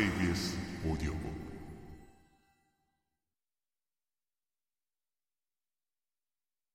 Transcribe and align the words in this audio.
KBS 0.00 0.56
오디오북. 0.86 1.30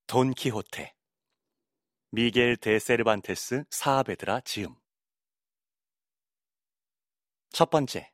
돈키호테 0.06 0.94
미겔 2.12 2.58
데 2.58 2.78
세르반테스 2.78 3.64
사아베드라 3.72 4.42
지음. 4.42 4.76
첫 7.49 7.72
번째 7.72 8.13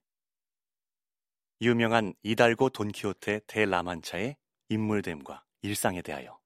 유명한 1.59 2.13
이달고 2.23 2.69
돈키호테 2.69 3.41
데 3.47 3.65
라만차의 3.65 4.37
인물됨과 4.69 5.43
일상에 5.61 6.01
대하여. 6.01 6.39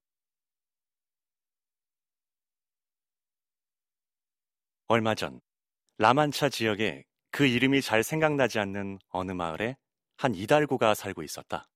얼마 4.88 5.14
전 5.14 5.39
라만차 6.00 6.50
지역에 6.50 7.06
그 7.36 7.46
이름이 7.46 7.82
잘 7.82 8.02
생각나지 8.02 8.60
않는 8.60 8.98
어느 9.10 9.34
마을에 9.34 9.76
한 10.16 10.34
이달고가 10.34 10.93
살고 10.93 11.21
있었다. 11.21 11.68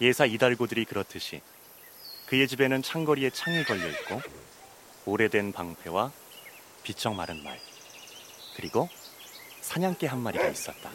예사 0.00 0.26
이달고들이 0.26 0.84
그렇듯이 0.84 1.42
그의 2.26 2.48
집에는 2.48 2.82
창거리에 2.82 3.30
창이 3.30 3.62
걸려 3.62 3.88
있고 3.88 4.20
오래된 5.04 5.52
방패와 5.52 6.10
비쩍 6.82 7.14
마른 7.14 7.40
말 7.44 7.56
그리고 8.56 8.88
사냥개 9.60 10.08
한 10.08 10.18
마리가 10.18 10.48
있었다. 10.48 10.90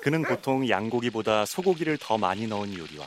그는 0.00 0.22
보통 0.22 0.66
양고기보다 0.66 1.44
소고기를 1.44 1.98
더 1.98 2.16
많이 2.16 2.46
넣은 2.46 2.72
요리와 2.72 3.06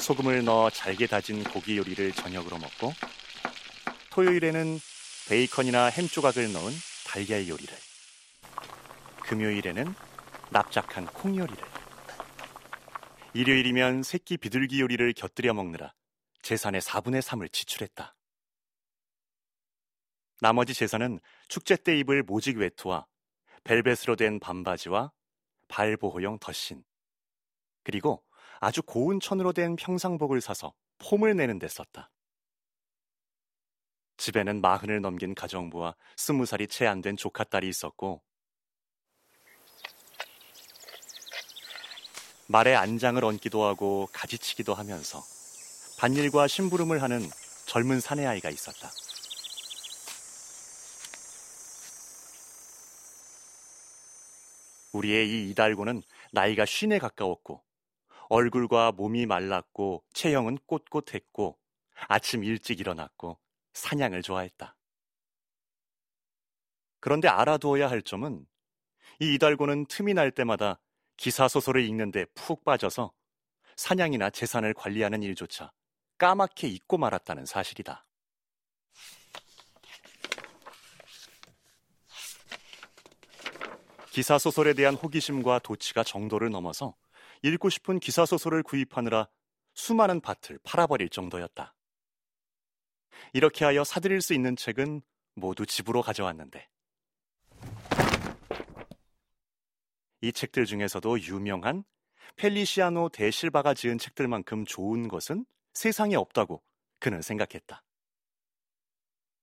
소금을 0.00 0.44
넣어 0.44 0.70
잘게 0.70 1.06
다진 1.06 1.44
고기 1.44 1.76
요리를 1.76 2.12
저녁으로 2.12 2.58
먹고 2.58 2.92
토요일에는 4.10 4.80
베이컨이나 5.28 5.86
햄 5.86 6.08
조각을 6.08 6.52
넣은 6.52 6.72
달걀 7.06 7.46
요리를 7.46 7.74
금요일에는 9.24 9.94
납작한 10.50 11.06
콩 11.06 11.36
요리를 11.36 11.62
일요일이면 13.34 14.02
새끼 14.02 14.36
비둘기 14.36 14.80
요리를 14.80 15.12
곁들여 15.12 15.54
먹느라 15.54 15.94
재산의 16.42 16.80
4분의 16.80 17.20
3을 17.22 17.52
지출했다. 17.52 18.16
나머지 20.40 20.74
재산은 20.74 21.20
축제 21.48 21.76
때 21.76 21.96
입을 21.98 22.22
모직 22.22 22.56
외투와 22.56 23.06
벨벳으로 23.62 24.16
된 24.16 24.40
반바지와 24.40 25.12
발보호용 25.68 26.38
덧신 26.38 26.82
그리고 27.84 28.24
아주 28.60 28.82
고운 28.82 29.20
천으로 29.20 29.52
된 29.52 29.74
평상복을 29.76 30.40
사서 30.40 30.74
폼을 30.98 31.34
내는 31.34 31.58
데 31.58 31.66
썼다. 31.66 32.10
집에는 34.18 34.60
마흔을 34.60 35.00
넘긴 35.00 35.34
가정부와 35.34 35.96
스무 36.16 36.44
살이 36.44 36.68
채 36.68 36.86
안 36.86 37.00
된 37.00 37.16
조카 37.16 37.42
딸이 37.42 37.66
있었고 37.68 38.22
말에 42.48 42.74
안장을 42.74 43.24
얹기도 43.24 43.64
하고 43.64 44.08
가지치기도 44.12 44.74
하면서 44.74 45.22
반일과 45.98 46.46
심부름을 46.46 47.00
하는 47.00 47.22
젊은 47.66 48.00
사내아이가 48.00 48.50
있었다. 48.50 48.90
우리의 54.92 55.28
이 55.30 55.50
이달고는 55.50 56.02
나이가 56.32 56.66
쉰에 56.66 56.98
가까웠고 56.98 57.62
얼굴과 58.30 58.92
몸이 58.92 59.26
말랐고 59.26 60.04
체형은 60.12 60.58
꼿꼿했고 60.66 61.58
아침 62.06 62.44
일찍 62.44 62.78
일어났고 62.78 63.38
사냥을 63.72 64.22
좋아했다. 64.22 64.76
그런데 67.00 67.26
알아두어야 67.26 67.90
할 67.90 68.02
점은 68.02 68.46
이 69.18 69.34
이달고는 69.34 69.86
틈이 69.86 70.14
날 70.14 70.30
때마다 70.30 70.78
기사 71.16 71.48
소설을 71.48 71.84
읽는데 71.84 72.24
푹 72.36 72.64
빠져서 72.64 73.12
사냥이나 73.76 74.30
재산을 74.30 74.74
관리하는 74.74 75.22
일조차 75.24 75.72
까맣게 76.18 76.68
잊고 76.68 76.98
말았다는 76.98 77.46
사실이다. 77.46 78.06
기사 84.10 84.38
소설에 84.38 84.74
대한 84.74 84.94
호기심과 84.94 85.60
도치가 85.60 86.04
정도를 86.04 86.50
넘어서 86.50 86.94
읽고 87.42 87.70
싶은 87.70 88.00
기사 88.00 88.26
소설을 88.26 88.62
구입하느라 88.62 89.28
수많은 89.74 90.20
밭을 90.20 90.58
팔아버릴 90.62 91.08
정도였다. 91.08 91.74
이렇게 93.32 93.64
하여 93.64 93.84
사들일 93.84 94.20
수 94.20 94.34
있는 94.34 94.56
책은 94.56 95.02
모두 95.34 95.64
집으로 95.66 96.02
가져왔는데 96.02 96.68
이 100.22 100.32
책들 100.32 100.66
중에서도 100.66 101.20
유명한 101.22 101.84
펠리시아노 102.36 103.08
데실바가 103.10 103.74
지은 103.74 103.98
책들만큼 103.98 104.66
좋은 104.66 105.08
것은 105.08 105.46
세상에 105.72 106.16
없다고 106.16 106.62
그는 106.98 107.22
생각했다. 107.22 107.82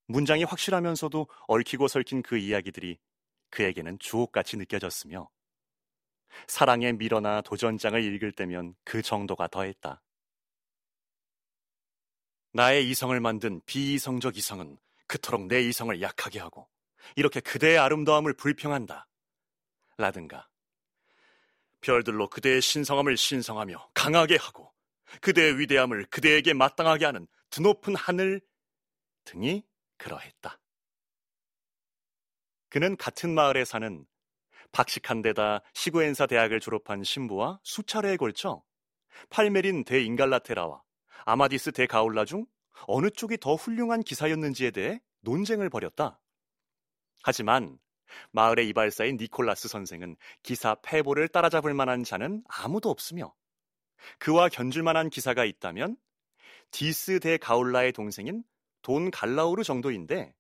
문장이 0.07 0.43
확실하면서도 0.43 1.27
얽히고 1.47 1.87
설킨 1.87 2.21
그 2.21 2.37
이야기들이 2.37 2.97
그에게는 3.49 3.99
주옥같이 3.99 4.57
느껴졌으며 4.57 5.29
사랑의 6.47 6.93
미러나 6.93 7.41
도전장을 7.41 8.01
읽을 8.03 8.31
때면 8.31 8.75
그 8.83 9.01
정도가 9.01 9.47
더했다. 9.47 10.01
나의 12.53 12.89
이성을 12.89 13.19
만든 13.19 13.61
비이성적 13.65 14.37
이성은 14.37 14.77
그토록 15.07 15.47
내 15.47 15.61
이성을 15.61 16.01
약하게 16.01 16.39
하고 16.39 16.67
이렇게 17.15 17.39
그대의 17.39 17.77
아름다움을 17.77 18.33
불평한다. 18.33 19.07
라든가 19.97 20.47
별들로 21.81 22.29
그대의 22.29 22.61
신성함을 22.61 23.17
신성하며 23.17 23.91
강하게 23.93 24.35
하고 24.37 24.73
그대의 25.21 25.59
위대함을 25.59 26.05
그대에게 26.05 26.53
마땅하게 26.53 27.05
하는 27.05 27.27
드높은 27.49 27.95
하늘 27.95 28.41
등이 29.23 29.63
그러했다. 29.97 30.59
그는 32.69 32.97
같은 32.97 33.33
마을에 33.33 33.65
사는 33.65 34.05
박식한 34.71 35.21
데다 35.21 35.61
시구엔사 35.73 36.27
대학을 36.27 36.59
졸업한 36.59 37.03
신부와 37.03 37.59
수차례에 37.63 38.17
걸쳐 38.17 38.63
팔메린 39.29 39.83
대 39.83 40.01
인갈라테라와 40.01 40.81
아마디스 41.25 41.71
대 41.71 41.87
가울라 41.87 42.25
중 42.25 42.45
어느 42.85 43.09
쪽이 43.09 43.37
더 43.37 43.55
훌륭한 43.55 44.03
기사였는지에 44.03 44.71
대해 44.71 45.01
논쟁을 45.21 45.69
벌였다. 45.69 46.19
하지만 47.23 47.79
마을의 48.31 48.69
이발사인 48.69 49.17
니콜라스 49.17 49.67
선생은 49.67 50.15
기사 50.43 50.75
페보를 50.75 51.27
따라잡을 51.27 51.73
만한 51.73 52.03
자는 52.03 52.43
아무도 52.47 52.89
없으며 52.89 53.33
그와 54.19 54.49
견줄 54.49 54.83
만한 54.83 55.09
기사가 55.09 55.43
있다면 55.43 55.97
아마디스 56.71 57.19
데 57.19 57.37
가울라의 57.37 57.93
동생인 57.93 58.43
돈 58.81 59.11
갈라오르 59.11 59.63
정도인데 59.63 60.33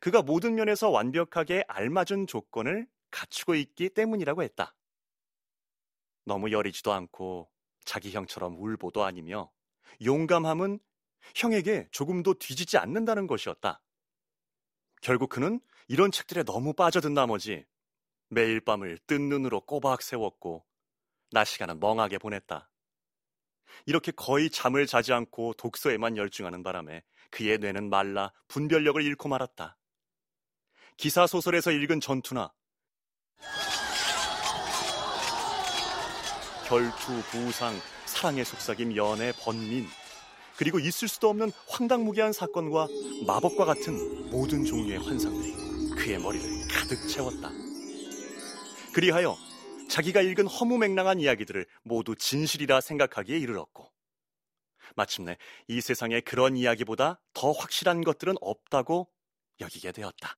그가 0.00 0.22
모든 0.22 0.54
면에서 0.54 0.90
완벽하게 0.90 1.64
알맞은 1.68 2.26
조건을 2.26 2.86
갖추고 3.10 3.54
있기 3.54 3.90
때문이라고 3.90 4.42
했다. 4.42 4.74
너무 6.24 6.50
여리지도 6.50 6.92
않고 6.92 7.50
자기 7.84 8.10
형처럼 8.10 8.56
울보도 8.58 9.04
아니며 9.04 9.50
용감함은 10.04 10.80
형에게 11.34 11.88
조금도 11.90 12.34
뒤지지 12.34 12.78
않는다는 12.78 13.26
것이었다. 13.26 13.80
결국 15.00 15.28
그는 15.28 15.60
이런 15.88 16.10
책들에 16.10 16.42
너무 16.42 16.72
빠져든 16.72 17.14
나머지 17.14 17.64
매일 18.28 18.60
밤을 18.60 18.98
뜬 19.06 19.28
눈으로 19.28 19.60
꼬박 19.60 20.02
세웠고 20.02 20.66
낮 21.30 21.44
시간은 21.44 21.80
멍하게 21.80 22.18
보냈다. 22.18 22.68
이렇게 23.84 24.10
거의 24.10 24.50
잠을 24.50 24.86
자지 24.86 25.12
않고 25.12 25.54
독서에만 25.54 26.16
열중하는 26.16 26.62
바람에 26.62 27.02
그의 27.30 27.58
뇌는 27.58 27.88
말라 27.90 28.32
분별력을 28.48 29.00
잃고 29.02 29.28
말았다. 29.28 29.76
기사 30.96 31.26
소설에서 31.26 31.70
읽은 31.72 32.00
전투나 32.00 32.52
결투, 36.66 37.22
부상, 37.30 37.74
사랑의 38.06 38.44
속삭임, 38.44 38.96
연애, 38.96 39.32
번민, 39.38 39.86
그리고 40.56 40.80
있을 40.80 41.06
수도 41.06 41.28
없는 41.28 41.52
황당무계한 41.68 42.32
사건과 42.32 42.88
마법과 43.26 43.64
같은 43.64 44.30
모든 44.30 44.64
종류의 44.64 44.98
환상들이 44.98 45.52
그의 45.94 46.18
머리를 46.18 46.66
가득 46.68 47.06
채웠다. 47.08 47.50
그리하여 48.92 49.36
자기가 49.88 50.22
읽은 50.22 50.46
허무맹랑한 50.46 51.20
이야기들을 51.20 51.66
모두 51.82 52.16
진실이라 52.16 52.80
생각하기에 52.80 53.38
이르렀고, 53.38 53.92
마침내 54.96 55.36
이 55.68 55.80
세상에 55.80 56.20
그런 56.20 56.56
이야기보다 56.56 57.20
더 57.34 57.52
확실한 57.52 58.02
것들은 58.02 58.34
없다고 58.40 59.08
여기게 59.60 59.92
되었다. 59.92 60.36